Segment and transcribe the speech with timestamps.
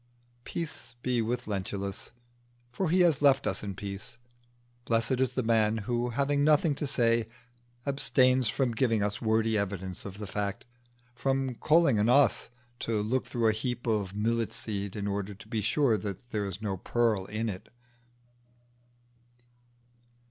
[0.45, 2.09] Peace be with Lentulus,
[2.71, 4.17] for he has left us in peace.
[4.85, 7.29] Blessed is the man who, having nothing to say,
[7.85, 10.65] abstains from giving us wordy evidence of the fact
[11.13, 15.47] from calling on us to look through a heap of millet seed in order to
[15.47, 17.69] be sure that there is no pearl in it.